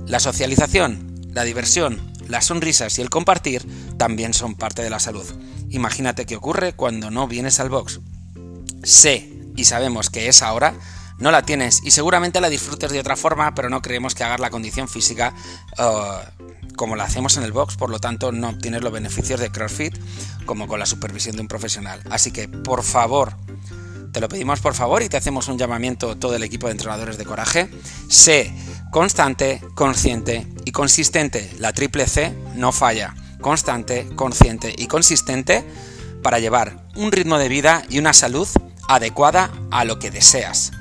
La 0.07 0.21
socialización, 0.21 1.21
la 1.33 1.45
diversión, 1.45 2.01
las 2.29 2.47
sonrisas 2.47 2.99
y 2.99 3.03
el 3.03 3.11
compartir 3.11 3.67
también 3.99 4.33
son 4.35 4.55
parte 4.55 4.83
de 4.83 4.91
la 4.91 5.01
salud. 5.01 5.27
Imagínate 5.71 6.25
qué 6.27 6.37
ocurre 6.37 6.73
cuando 6.73 7.11
no 7.11 7.27
vienes 7.27 7.61
al 7.61 7.69
box. 7.69 8.01
Sé 8.85 9.31
y 9.57 9.65
sabemos 9.65 10.11
que 10.11 10.29
es 10.29 10.43
ahora 10.43 10.75
no 11.19 11.31
la 11.31 11.43
tienes 11.43 11.81
y 11.85 11.91
seguramente 11.91 12.41
la 12.41 12.51
disfrutes 12.51 12.91
de 12.91 13.01
otra 13.01 13.17
forma, 13.17 13.55
pero 13.55 13.71
no 13.71 13.83
creemos 13.83 14.15
que 14.15 14.25
hagas 14.25 14.41
la 14.41 14.51
condición 14.51 14.89
física 14.89 15.33
uh, 15.79 16.75
como 16.77 16.97
la 16.97 17.05
hacemos 17.05 17.37
en 17.37 17.45
el 17.45 17.53
box, 17.53 17.77
por 17.77 17.91
lo 17.91 18.01
tanto 18.01 18.33
no 18.33 18.49
obtienes 18.49 18.83
los 18.83 18.93
beneficios 18.93 19.39
de 19.39 19.51
CrossFit 19.51 19.95
como 20.45 20.67
con 20.67 20.81
la 20.81 20.87
supervisión 20.87 21.37
de 21.37 21.43
un 21.43 21.49
profesional. 21.49 22.01
Así 22.11 22.33
que, 22.33 22.49
por 22.49 22.83
favor, 22.83 23.35
te 24.13 24.21
lo 24.21 24.29
pedimos 24.29 24.61
por 24.61 24.75
favor 24.75 25.03
y 25.03 25.09
te 25.09 25.17
hacemos 25.17 25.49
un 25.49 25.57
llamamiento 25.57 26.17
todo 26.17 26.35
el 26.35 26.43
equipo 26.43 26.67
de 26.67 26.73
entrenadores 26.73 27.17
de 27.17 27.25
coraje. 27.25 27.71
Sé 28.09 28.53
constante, 28.91 29.61
consciente 29.75 30.47
y 30.65 30.73
consistente. 30.73 31.51
La 31.59 31.73
triple 31.73 32.07
C 32.07 32.35
no 32.55 32.73
falla. 32.73 33.15
Constante, 33.41 34.09
consciente 34.17 34.75
y 34.77 34.87
consistente 34.87 35.65
para 36.23 36.39
llevar 36.39 36.83
un 36.97 37.13
ritmo 37.13 37.39
de 37.39 37.49
vida 37.49 37.85
y 37.89 37.99
una 37.99 38.15
salud 38.15 38.49
adecuada 38.89 39.51
a 39.71 39.85
lo 39.85 39.99
que 39.99 40.11
deseas. 40.11 40.73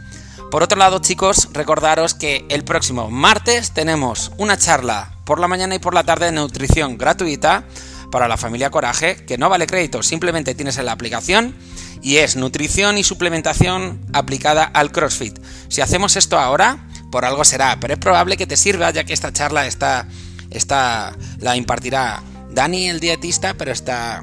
Por 0.51 0.61
otro 0.61 0.77
lado, 0.77 0.99
chicos, 0.99 1.49
recordaros 1.51 2.13
que 2.13 2.45
el 2.49 2.63
próximo 2.63 3.09
martes 3.09 3.71
tenemos 3.71 4.31
una 4.37 4.57
charla 4.57 5.15
por 5.25 5.39
la 5.39 5.47
mañana 5.47 5.75
y 5.75 5.79
por 5.79 5.95
la 5.95 6.03
tarde 6.03 6.27
de 6.27 6.31
nutrición 6.31 6.97
gratuita 6.97 7.63
para 8.11 8.27
la 8.27 8.37
familia 8.37 8.69
Coraje, 8.69 9.15
que 9.25 9.39
no 9.39 9.49
vale 9.49 9.65
crédito, 9.65 10.03
simplemente 10.03 10.53
tienes 10.53 10.77
en 10.77 10.85
la 10.85 10.91
aplicación 10.91 11.55
y 12.03 12.17
es 12.17 12.35
nutrición 12.35 12.99
y 12.99 13.03
suplementación 13.03 13.99
aplicada 14.13 14.63
al 14.63 14.91
CrossFit. 14.91 15.39
Si 15.69 15.81
hacemos 15.81 16.15
esto 16.17 16.37
ahora, 16.37 16.87
por 17.11 17.25
algo 17.25 17.43
será, 17.43 17.79
pero 17.79 17.93
es 17.93 17.99
probable 17.99 18.37
que 18.37 18.45
te 18.45 18.55
sirva 18.55 18.91
ya 18.91 19.05
que 19.05 19.13
esta 19.13 19.33
charla 19.33 19.65
está, 19.65 20.07
está 20.51 21.15
la 21.39 21.55
impartirá 21.55 22.21
Dani 22.51 22.89
el 22.89 22.99
dietista, 22.99 23.55
pero 23.55 23.71
está 23.71 24.21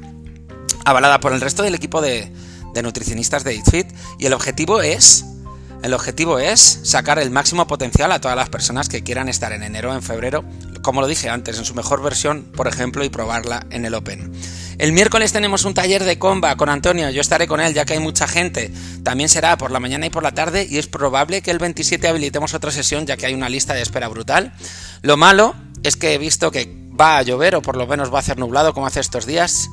avalada 0.85 1.19
por 1.19 1.33
el 1.33 1.41
resto 1.41 1.63
del 1.63 1.75
equipo 1.75 1.99
de, 1.99 2.31
de 2.73 2.83
nutricionistas 2.83 3.43
de 3.43 3.55
EatFit 3.55 3.87
y 4.19 4.25
el 4.25 4.33
objetivo 4.33 4.81
es 4.81 5.25
el 5.83 5.95
objetivo 5.95 6.37
es 6.37 6.79
sacar 6.83 7.17
el 7.17 7.31
máximo 7.31 7.65
potencial 7.65 8.11
a 8.11 8.21
todas 8.21 8.37
las 8.37 8.49
personas 8.49 8.87
que 8.87 9.01
quieran 9.01 9.29
estar 9.29 9.51
en 9.51 9.63
enero 9.63 9.89
o 9.91 9.95
en 9.95 10.03
febrero, 10.03 10.45
como 10.83 11.01
lo 11.01 11.07
dije 11.07 11.27
antes, 11.27 11.57
en 11.57 11.65
su 11.65 11.73
mejor 11.73 12.03
versión, 12.03 12.43
por 12.55 12.67
ejemplo, 12.67 13.03
y 13.03 13.09
probarla 13.09 13.65
en 13.71 13.85
el 13.85 13.95
Open. 13.95 14.31
El 14.77 14.91
miércoles 14.91 15.33
tenemos 15.33 15.65
un 15.65 15.73
taller 15.73 16.03
de 16.03 16.19
comba 16.19 16.55
con 16.55 16.69
Antonio, 16.69 17.09
yo 17.09 17.19
estaré 17.19 17.47
con 17.47 17.59
él 17.59 17.73
ya 17.73 17.85
que 17.85 17.93
hay 17.93 17.99
mucha 17.99 18.27
gente. 18.27 18.71
También 19.03 19.27
será 19.27 19.57
por 19.57 19.71
la 19.71 19.79
mañana 19.79 20.05
y 20.05 20.11
por 20.11 20.21
la 20.21 20.33
tarde 20.33 20.67
y 20.69 20.77
es 20.77 20.85
probable 20.85 21.41
que 21.41 21.49
el 21.49 21.57
27 21.57 22.07
habilitemos 22.07 22.53
otra 22.53 22.69
sesión 22.69 23.07
ya 23.07 23.17
que 23.17 23.25
hay 23.25 23.33
una 23.33 23.49
lista 23.49 23.73
de 23.73 23.81
espera 23.81 24.07
brutal. 24.07 24.53
Lo 25.01 25.17
malo 25.17 25.55
es 25.81 25.97
que 25.97 26.13
he 26.13 26.17
visto 26.19 26.51
que 26.51 26.81
va 26.99 27.17
a 27.17 27.23
llover 27.23 27.55
o 27.55 27.61
por 27.61 27.75
lo 27.77 27.87
menos 27.87 28.13
va 28.13 28.17
a 28.17 28.19
hacer 28.19 28.37
nublado 28.37 28.73
como 28.73 28.85
hace 28.85 28.99
estos 28.99 29.25
días. 29.25 29.67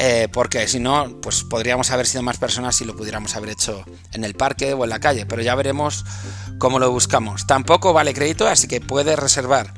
Eh, 0.00 0.28
porque 0.32 0.66
si 0.66 0.80
no, 0.80 1.20
pues 1.22 1.44
podríamos 1.44 1.90
haber 1.90 2.06
sido 2.06 2.22
más 2.22 2.36
personas 2.36 2.74
si 2.74 2.84
lo 2.84 2.96
pudiéramos 2.96 3.36
haber 3.36 3.50
hecho 3.50 3.84
en 4.12 4.24
el 4.24 4.34
parque 4.34 4.74
o 4.74 4.84
en 4.84 4.90
la 4.90 4.98
calle, 4.98 5.24
pero 5.24 5.42
ya 5.42 5.54
veremos 5.54 6.04
cómo 6.58 6.78
lo 6.78 6.90
buscamos. 6.90 7.46
Tampoco 7.46 7.92
vale 7.92 8.12
crédito, 8.12 8.48
así 8.48 8.66
que 8.66 8.80
puedes 8.80 9.18
reservar. 9.18 9.72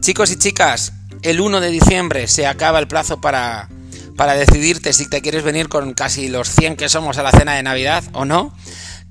Chicos 0.00 0.30
y 0.32 0.36
chicas, 0.36 0.92
el 1.22 1.40
1 1.40 1.60
de 1.60 1.70
diciembre 1.70 2.26
se 2.26 2.46
acaba 2.46 2.80
el 2.80 2.88
plazo 2.88 3.20
para, 3.20 3.68
para 4.16 4.34
decidirte 4.34 4.92
si 4.92 5.08
te 5.08 5.22
quieres 5.22 5.44
venir 5.44 5.68
con 5.68 5.94
casi 5.94 6.28
los 6.28 6.48
100 6.48 6.76
que 6.76 6.88
somos 6.88 7.18
a 7.18 7.22
la 7.22 7.30
cena 7.30 7.54
de 7.54 7.62
Navidad 7.62 8.02
o 8.12 8.24
no. 8.24 8.52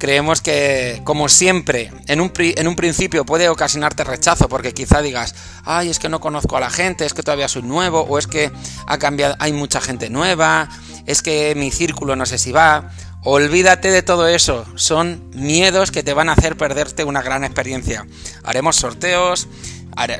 Creemos 0.01 0.41
que, 0.41 0.99
como 1.03 1.29
siempre, 1.29 1.91
en 2.07 2.21
un, 2.21 2.33
en 2.35 2.67
un 2.67 2.75
principio 2.75 3.23
puede 3.23 3.49
ocasionarte 3.49 4.03
rechazo 4.03 4.49
porque 4.49 4.73
quizá 4.73 4.99
digas, 4.99 5.35
ay, 5.63 5.89
es 5.89 5.99
que 5.99 6.09
no 6.09 6.19
conozco 6.19 6.57
a 6.57 6.59
la 6.59 6.71
gente, 6.71 7.05
es 7.05 7.13
que 7.13 7.21
todavía 7.21 7.47
soy 7.47 7.61
nuevo, 7.61 8.01
o 8.01 8.17
es 8.17 8.25
que 8.25 8.51
ha 8.87 8.97
cambiado, 8.97 9.35
hay 9.37 9.53
mucha 9.53 9.79
gente 9.79 10.09
nueva, 10.09 10.69
es 11.05 11.21
que 11.21 11.53
mi 11.53 11.69
círculo 11.69 12.15
no 12.15 12.25
sé 12.25 12.39
si 12.39 12.51
va. 12.51 12.89
Olvídate 13.23 13.91
de 13.91 14.01
todo 14.01 14.27
eso, 14.27 14.65
son 14.73 15.29
miedos 15.35 15.91
que 15.91 16.01
te 16.01 16.15
van 16.15 16.29
a 16.29 16.33
hacer 16.33 16.57
perderte 16.57 17.03
una 17.03 17.21
gran 17.21 17.43
experiencia. 17.43 18.07
Haremos 18.43 18.77
sorteos, 18.77 19.47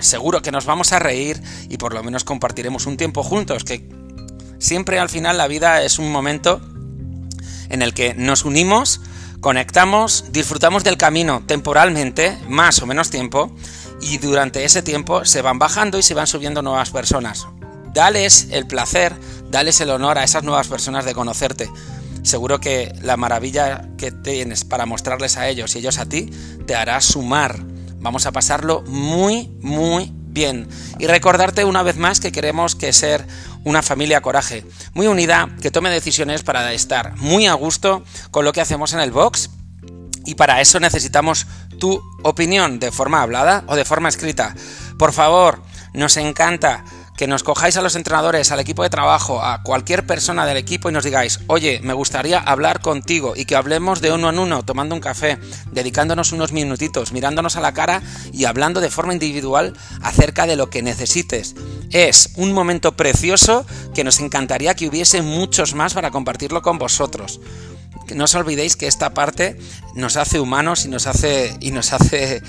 seguro 0.02 0.44
que 0.44 0.52
nos 0.52 0.66
vamos 0.66 0.92
a 0.92 1.00
reír 1.00 1.42
y 1.70 1.78
por 1.78 1.96
lo 1.96 2.04
menos 2.04 2.24
compartiremos 2.24 2.86
un 2.86 2.98
tiempo 2.98 3.24
juntos, 3.24 3.64
que 3.64 3.90
siempre 4.60 5.00
al 5.00 5.10
final 5.10 5.40
la 5.40 5.48
vida 5.48 5.82
es 5.82 5.98
un 5.98 6.12
momento 6.12 6.62
en 7.70 7.82
el 7.82 7.96
que 7.96 8.14
nos 8.14 8.46
unimos 8.46 9.02
Conectamos, 9.41 10.25
disfrutamos 10.29 10.83
del 10.83 10.98
camino 10.98 11.41
temporalmente, 11.48 12.38
más 12.48 12.79
o 12.83 12.86
menos 12.86 13.10
tiempo, 13.10 13.51
y 14.00 14.19
durante 14.19 14.63
ese 14.65 14.83
tiempo 14.83 15.25
se 15.25 15.41
van 15.41 15.57
bajando 15.57 15.98
y 15.98 16.03
se 16.03 16.13
van 16.13 16.27
subiendo 16.27 16.62
nuevas 16.62 16.91
personas. 16.91 17.48
Dales 17.91 18.50
el 18.51 18.67
placer, 18.67 19.15
dales 19.50 19.81
el 19.81 19.89
honor 19.89 20.19
a 20.19 20.24
esas 20.24 20.43
nuevas 20.43 20.67
personas 20.67 21.05
de 21.05 21.15
conocerte. 21.15 21.71
Seguro 22.21 22.60
que 22.60 22.93
la 23.01 23.17
maravilla 23.17 23.89
que 23.98 24.12
tienes 24.12 24.63
para 24.63 24.86
mostrarles 24.86 25.38
a 25.38 25.48
ellos 25.48 25.75
y 25.75 25.79
ellos 25.79 25.98
a 25.98 26.05
ti 26.05 26.29
te 26.67 26.75
hará 26.75 27.01
sumar. 27.01 27.65
Vamos 28.00 28.27
a 28.27 28.31
pasarlo 28.31 28.83
muy, 28.83 29.50
muy 29.60 30.13
bien. 30.31 30.67
Y 31.00 31.07
recordarte 31.07 31.65
una 31.65 31.81
vez 31.81 31.98
más 31.98 32.19
que 32.19 32.31
queremos 32.31 32.75
que 32.75 32.93
ser 32.93 33.25
una 33.63 33.82
familia 33.82 34.22
coraje, 34.22 34.65
muy 34.94 35.08
unida, 35.08 35.50
que 35.62 35.72
tome 35.72 35.89
decisiones 35.89 36.44
para 36.44 36.72
estar 36.74 37.15
muy 37.18 37.48
a 37.48 37.53
gusto 37.53 38.03
con 38.32 38.46
lo 38.46 38.53
que 38.53 38.62
hacemos 38.62 38.94
en 38.94 39.00
el 39.00 39.12
box. 39.12 39.50
Y 40.25 40.36
para 40.36 40.62
eso 40.62 40.80
necesitamos 40.80 41.48
tu 41.80 42.01
opinión 42.24 42.80
de 42.80 42.91
forma 42.91 43.22
hablada 43.22 43.63
o 43.68 43.75
de 43.75 43.86
forma 43.86 44.10
escrita. 44.10 44.56
Por 44.98 45.13
favor, 45.13 45.62
nos 45.94 46.18
encanta 46.18 46.84
que 47.22 47.28
nos 47.28 47.44
cojáis 47.44 47.78
a 47.78 47.84
los 47.84 47.96
entrenadores, 47.96 48.51
al 48.51 48.60
equipo 48.62 48.82
de 48.82 48.90
trabajo, 48.90 49.44
a 49.44 49.62
cualquier 49.62 50.08
persona 50.08 50.44
del 50.48 50.58
equipo 50.58 50.90
y 50.90 50.92
nos 50.92 51.04
digáis, 51.04 51.40
oye, 51.46 51.80
me 51.84 51.94
gustaría 51.94 52.40
hablar 52.40 52.82
contigo 52.82 53.34
y 53.36 53.46
que 53.46 53.56
hablemos 53.56 54.01
de 54.01 54.12
uno 54.12 54.32
en 54.32 54.40
uno, 54.40 54.66
tomando 54.66 54.96
un 54.96 55.01
café, 55.01 55.38
dedicándonos 55.72 56.32
unos 56.32 56.51
minutitos, 56.51 57.12
mirándonos 57.12 57.58
a 57.58 57.62
la 57.62 57.75
cara 57.75 58.01
y 58.34 58.46
hablando 58.46 58.82
de 58.82 58.90
forma 58.90 59.13
individual 59.13 59.78
acerca 60.01 60.48
de 60.48 60.56
lo 60.56 60.72
que 60.72 60.82
necesites. 60.82 61.54
Es 61.92 62.32
un 62.38 62.54
momento 62.54 62.94
precioso 62.94 63.68
que 63.94 64.04
nos 64.04 64.20
encantaría 64.20 64.74
que 64.74 64.88
hubiese 64.88 65.22
muchos 65.22 65.75
más 65.75 65.94
para 65.94 66.10
compartirlo 66.10 66.63
con 66.63 66.80
vosotros 66.80 67.40
no 68.16 68.25
os 68.25 68.36
olvidéis 68.36 68.75
que 68.75 68.88
esta 68.88 69.13
parte 69.13 69.58
nos 69.96 70.18
hace 70.18 70.40
humanos 70.40 70.86
y 70.86 70.90
nos 70.90 71.08
hace 71.08 71.56
y 71.60 71.72
nos 71.72 71.94
hace 71.94 72.42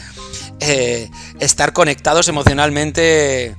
eh, 0.60 1.10
estar 1.40 1.72
conectados 1.72 2.28
emocionalmente 2.28 3.56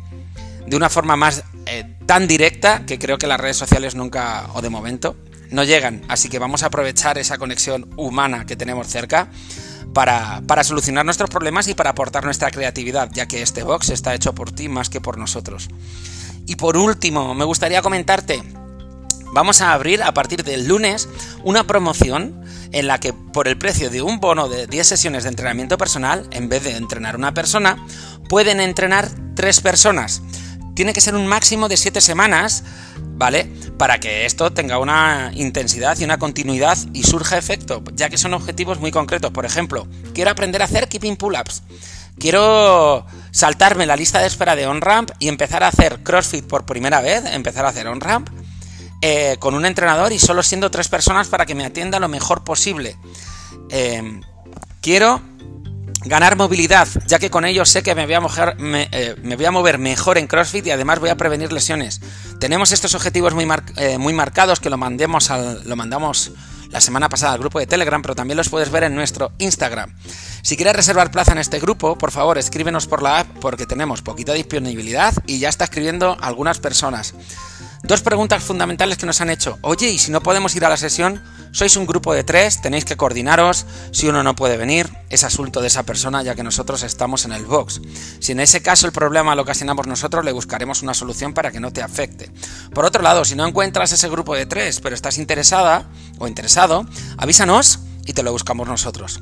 de 0.65 0.75
una 0.75 0.89
forma 0.89 1.15
más 1.15 1.43
eh, 1.65 1.95
tan 2.05 2.27
directa 2.27 2.85
que 2.85 2.99
creo 2.99 3.17
que 3.17 3.27
las 3.27 3.39
redes 3.39 3.57
sociales 3.57 3.95
nunca, 3.95 4.47
o 4.53 4.61
de 4.61 4.69
momento, 4.69 5.15
no 5.51 5.63
llegan. 5.63 6.01
Así 6.07 6.29
que 6.29 6.39
vamos 6.39 6.63
a 6.63 6.67
aprovechar 6.67 7.17
esa 7.17 7.37
conexión 7.37 7.89
humana 7.97 8.45
que 8.45 8.55
tenemos 8.55 8.87
cerca 8.87 9.29
para, 9.93 10.41
para, 10.47 10.63
solucionar 10.63 11.05
nuestros 11.05 11.29
problemas 11.29 11.67
y 11.67 11.75
para 11.75 11.91
aportar 11.91 12.25
nuestra 12.25 12.49
creatividad, 12.51 13.09
ya 13.13 13.27
que 13.27 13.41
este 13.41 13.63
box 13.63 13.89
está 13.89 14.13
hecho 14.15 14.33
por 14.33 14.51
ti 14.51 14.67
más 14.67 14.89
que 14.89 15.01
por 15.01 15.17
nosotros. 15.17 15.69
Y 16.45 16.55
por 16.55 16.77
último, 16.77 17.35
me 17.35 17.45
gustaría 17.45 17.81
comentarte, 17.81 18.43
vamos 19.33 19.61
a 19.61 19.73
abrir 19.73 20.01
a 20.01 20.13
partir 20.13 20.43
del 20.43 20.67
lunes 20.67 21.07
una 21.43 21.65
promoción 21.65 22.43
en 22.71 22.87
la 22.87 22.99
que 22.99 23.13
por 23.13 23.47
el 23.47 23.57
precio 23.57 23.91
de 23.91 24.01
un 24.01 24.19
bono 24.19 24.49
de 24.49 24.65
10 24.65 24.87
sesiones 24.87 25.23
de 25.23 25.29
entrenamiento 25.29 25.77
personal, 25.77 26.27
en 26.31 26.49
vez 26.49 26.63
de 26.63 26.75
entrenar 26.75 27.15
una 27.15 27.33
persona, 27.33 27.77
pueden 28.29 28.59
entrenar 28.59 29.09
tres 29.35 29.61
personas 29.61 30.23
tiene 30.73 30.93
que 30.93 31.01
ser 31.01 31.15
un 31.15 31.27
máximo 31.27 31.69
de 31.69 31.77
7 31.77 32.01
semanas 32.01 32.63
¿vale? 33.15 33.49
Para 33.77 33.99
que 33.99 34.25
esto 34.25 34.51
tenga 34.51 34.79
una 34.79 35.31
intensidad 35.33 35.97
y 35.99 36.03
una 36.03 36.17
continuidad 36.17 36.77
y 36.93 37.03
surja 37.03 37.37
efecto, 37.37 37.83
ya 37.93 38.09
que 38.09 38.17
son 38.17 38.33
objetivos 38.33 38.79
muy 38.79 38.91
concretos. 38.91 39.31
Por 39.31 39.45
ejemplo, 39.45 39.87
quiero 40.13 40.31
aprender 40.31 40.61
a 40.61 40.65
hacer 40.65 40.87
keeping 40.87 41.15
pull-ups. 41.15 41.63
Quiero 42.19 43.05
saltarme 43.31 43.85
la 43.85 43.95
lista 43.95 44.19
de 44.19 44.27
espera 44.27 44.55
de 44.55 44.67
on-ramp 44.67 45.11
y 45.19 45.27
empezar 45.27 45.63
a 45.63 45.69
hacer 45.69 46.03
CrossFit 46.03 46.45
por 46.45 46.65
primera 46.65 47.01
vez, 47.01 47.23
empezar 47.25 47.65
a 47.65 47.69
hacer 47.69 47.87
on-ramp 47.87 48.29
eh, 49.01 49.37
con 49.39 49.55
un 49.55 49.65
entrenador 49.65 50.11
y 50.11 50.19
solo 50.19 50.43
siendo 50.43 50.69
tres 50.69 50.89
personas 50.89 51.27
para 51.27 51.45
que 51.45 51.55
me 51.55 51.65
atienda 51.65 51.99
lo 51.99 52.07
mejor 52.07 52.43
posible. 52.43 52.97
Eh, 53.69 54.21
quiero 54.81 55.21
ganar 56.05 56.35
movilidad, 56.35 56.87
ya 57.07 57.19
que 57.19 57.29
con 57.29 57.45
ello 57.45 57.65
sé 57.65 57.83
que 57.83 57.95
me 57.95 58.05
voy, 58.05 58.15
a 58.15 58.55
eh, 58.59 59.15
me, 59.21 59.35
voy 59.35 59.45
a 59.45 59.51
mover 59.51 59.77
mejor 59.77 60.17
en 60.17 60.27
CrossFit 60.27 60.67
y 60.67 60.71
además 60.71 60.99
voy 60.99 61.09
a 61.09 61.17
prevenir 61.17 61.51
lesiones. 61.51 62.01
Tenemos 62.39 62.71
estos 62.71 62.95
objetivos 62.95 63.33
muy, 63.33 63.47
muy 63.97 64.13
marcados 64.13 64.59
que 64.59 64.69
lo, 64.69 64.77
mandemos 64.77 65.29
al, 65.31 65.67
lo 65.67 65.75
mandamos 65.75 66.31
la 66.73 66.81
semana 66.81 67.07
pasada 67.07 67.33
al 67.33 67.39
grupo 67.39 67.59
de 67.59 67.67
Telegram, 67.67 68.01
pero 68.01 68.15
también 68.15 68.35
los 68.35 68.49
puedes 68.49 68.71
ver 68.71 68.83
en 68.83 68.95
nuestro 68.95 69.31
Instagram. 69.37 69.93
Si 70.41 70.57
quieres 70.57 70.75
reservar 70.75 71.11
plaza 71.11 71.31
en 71.31 71.37
este 71.37 71.59
grupo, 71.59 71.97
por 71.97 72.11
favor 72.11 72.39
escríbenos 72.39 72.87
por 72.87 73.03
la 73.03 73.19
app 73.19 73.27
porque 73.39 73.67
tenemos 73.67 74.01
poquita 74.01 74.33
disponibilidad 74.33 75.13
y 75.27 75.37
ya 75.37 75.49
está 75.49 75.65
escribiendo 75.65 76.17
algunas 76.19 76.59
personas. 76.59 77.13
Dos 77.83 78.01
preguntas 78.01 78.43
fundamentales 78.43 78.97
que 78.97 79.05
nos 79.05 79.21
han 79.21 79.29
hecho. 79.29 79.59
Oye, 79.61 79.89
¿y 79.89 79.99
si 79.99 80.09
no 80.09 80.23
podemos 80.23 80.55
ir 80.55 80.65
a 80.65 80.69
la 80.69 80.77
sesión? 80.77 81.21
Sois 81.53 81.77
un 81.77 81.85
grupo 81.85 82.15
de 82.15 82.23
tres, 82.23 82.61
tenéis 82.61 82.83
que 82.83 82.97
coordinaros. 82.97 83.67
Si 83.91 84.07
uno 84.07 84.23
no 84.23 84.35
puede 84.35 84.57
venir, 84.57 84.89
es 85.09 85.23
asunto 85.23 85.61
de 85.61 85.67
esa 85.67 85.83
persona 85.83 86.23
ya 86.23 86.33
que 86.33 86.41
nosotros 86.41 86.81
estamos 86.81 87.25
en 87.25 87.31
el 87.31 87.45
box. 87.45 87.79
Si 88.19 88.31
en 88.31 88.39
ese 88.39 88.63
caso 88.63 88.87
el 88.87 88.91
problema 88.91 89.35
lo 89.35 89.43
ocasionamos 89.43 89.85
nosotros, 89.85 90.25
le 90.25 90.31
buscaremos 90.31 90.81
una 90.81 90.95
solución 90.95 91.35
para 91.35 91.51
que 91.51 91.59
no 91.59 91.71
te 91.71 91.83
afecte. 91.83 92.31
Por 92.73 92.85
otro 92.85 93.03
lado, 93.03 93.23
si 93.23 93.35
no 93.35 93.45
encuentras 93.45 93.91
ese 93.91 94.09
grupo 94.09 94.33
de 94.33 94.47
tres, 94.47 94.79
pero 94.79 94.95
estás 94.95 95.19
interesada 95.19 95.85
o 96.17 96.27
interesado, 96.27 96.87
avísanos 97.17 97.81
y 98.03 98.13
te 98.13 98.23
lo 98.23 98.31
buscamos 98.31 98.67
nosotros 98.67 99.21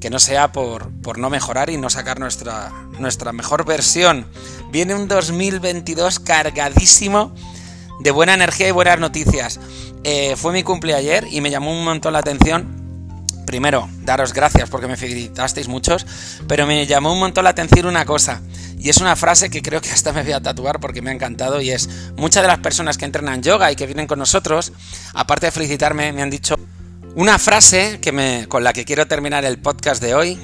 que 0.00 0.10
no 0.10 0.18
sea 0.18 0.50
por, 0.50 0.90
por, 1.00 1.18
no 1.18 1.30
mejorar 1.30 1.70
y 1.70 1.78
no 1.78 1.88
sacar 1.88 2.18
nuestra, 2.18 2.72
nuestra 2.98 3.32
mejor 3.32 3.64
versión. 3.64 4.26
Viene 4.72 4.96
un 4.96 5.06
2022 5.06 6.18
cargadísimo 6.18 7.32
de 8.00 8.10
buena 8.10 8.34
energía 8.34 8.68
y 8.68 8.72
buenas 8.72 8.98
noticias. 8.98 9.60
Eh, 10.04 10.34
fue 10.36 10.52
mi 10.52 10.62
cumple 10.62 10.94
ayer 10.94 11.26
y 11.30 11.40
me 11.40 11.50
llamó 11.50 11.72
un 11.72 11.84
montón 11.84 12.12
la 12.12 12.20
atención. 12.20 12.82
Primero, 13.46 13.88
daros 14.02 14.32
gracias 14.32 14.70
porque 14.70 14.86
me 14.86 14.96
felicitasteis 14.96 15.68
muchos, 15.68 16.06
pero 16.48 16.66
me 16.66 16.86
llamó 16.86 17.12
un 17.12 17.18
montón 17.18 17.44
la 17.44 17.50
atención 17.50 17.86
una 17.86 18.06
cosa, 18.06 18.40
y 18.78 18.88
es 18.88 18.96
una 18.98 19.14
frase 19.14 19.50
que 19.50 19.60
creo 19.60 19.80
que 19.80 19.90
hasta 19.90 20.12
me 20.12 20.22
voy 20.22 20.32
a 20.32 20.40
tatuar 20.40 20.80
porque 20.80 21.02
me 21.02 21.10
ha 21.10 21.12
encantado, 21.12 21.60
y 21.60 21.70
es, 21.70 21.88
muchas 22.16 22.42
de 22.42 22.48
las 22.48 22.60
personas 22.60 22.96
que 22.96 23.04
entrenan 23.04 23.42
yoga 23.42 23.70
y 23.70 23.76
que 23.76 23.84
vienen 23.84 24.06
con 24.06 24.18
nosotros, 24.18 24.72
aparte 25.12 25.46
de 25.46 25.52
felicitarme, 25.52 26.12
me 26.12 26.22
han 26.22 26.30
dicho 26.30 26.54
una 27.14 27.38
frase 27.38 27.98
que 28.00 28.10
me, 28.10 28.46
con 28.48 28.64
la 28.64 28.72
que 28.72 28.86
quiero 28.86 29.06
terminar 29.06 29.44
el 29.44 29.58
podcast 29.58 30.02
de 30.02 30.14
hoy 30.14 30.38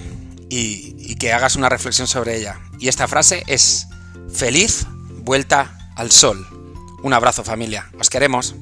y, 0.51 0.95
y 0.99 1.15
que 1.15 1.33
hagas 1.33 1.57
una 1.57 1.71
reflexión 1.71 2.07
sobre 2.07 2.37
ella. 2.37 2.61
Y 2.79 2.89
esta 2.89 3.09
frase 3.09 3.43
es, 3.47 3.87
feliz 4.31 4.87
vuelta 5.23 5.93
al 5.97 6.11
sol. 6.11 6.47
Un 7.03 7.15
abrazo 7.15 7.43
familia, 7.43 7.91
os 7.99 8.11
queremos. 8.11 8.55